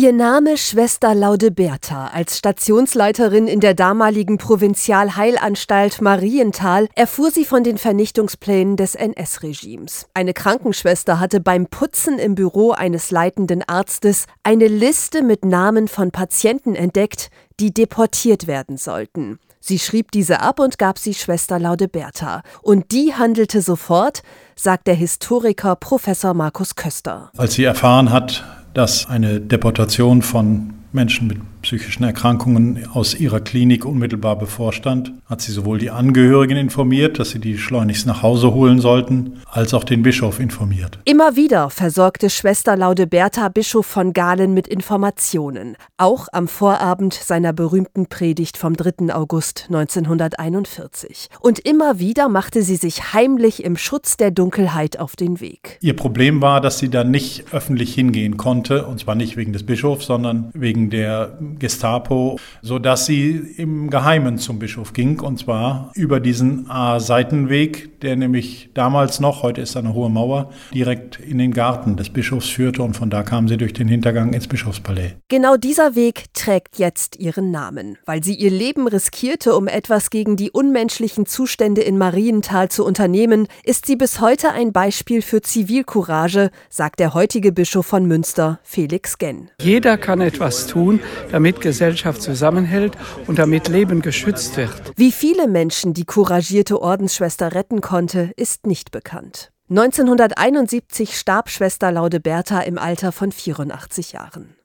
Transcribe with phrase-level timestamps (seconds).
[0.00, 2.06] Ihr Name Schwester Laudeberta.
[2.06, 10.06] Als Stationsleiterin in der damaligen Provinzialheilanstalt Marienthal erfuhr sie von den Vernichtungsplänen des NS-Regimes.
[10.14, 16.12] Eine Krankenschwester hatte beim Putzen im Büro eines leitenden Arztes eine Liste mit Namen von
[16.12, 19.40] Patienten entdeckt, die deportiert werden sollten.
[19.58, 22.42] Sie schrieb diese ab und gab sie Schwester Laudeberta.
[22.62, 24.22] Und die handelte sofort,
[24.54, 27.32] sagt der Historiker Professor Markus Köster.
[27.36, 28.44] Als sie erfahren hat,
[28.78, 35.52] dass eine Deportation von Menschen mit psychischen Erkrankungen aus ihrer Klinik unmittelbar bevorstand, hat sie
[35.52, 40.02] sowohl die Angehörigen informiert, dass sie die schleunigst nach Hause holen sollten, als auch den
[40.02, 40.98] Bischof informiert.
[41.04, 48.06] Immer wieder versorgte Schwester Laudeberta Bischof von Galen mit Informationen, auch am Vorabend seiner berühmten
[48.06, 49.14] Predigt vom 3.
[49.14, 51.28] August 1941.
[51.40, 55.78] Und immer wieder machte sie sich heimlich im Schutz der Dunkelheit auf den Weg.
[55.80, 59.64] Ihr Problem war, dass sie da nicht öffentlich hingehen konnte, und zwar nicht wegen des
[59.64, 66.20] Bischofs, sondern wegen der Gestapo, sodass sie im Geheimen zum Bischof ging, und zwar über
[66.20, 71.96] diesen A-Seitenweg, der nämlich damals noch, heute ist eine hohe Mauer, direkt in den Garten
[71.96, 75.14] des Bischofs führte und von da kam sie durch den Hintergang ins Bischofspalais.
[75.28, 80.36] Genau dieser Weg trägt jetzt ihren Namen, weil sie ihr Leben riskierte, um etwas gegen
[80.36, 86.50] die unmenschlichen Zustände in Marienthal zu unternehmen, ist sie bis heute ein Beispiel für Zivilcourage,
[86.68, 89.50] sagt der heutige Bischof von Münster, Felix Genn.
[89.60, 91.00] Jeder kann etwas tun,
[91.38, 92.94] damit Gesellschaft zusammenhält
[93.28, 94.72] und damit Leben geschützt wird.
[94.96, 99.52] Wie viele Menschen die couragierte Ordensschwester retten konnte, ist nicht bekannt.
[99.70, 104.57] 1971 starb Schwester Laudeberta im Alter von 84 Jahren.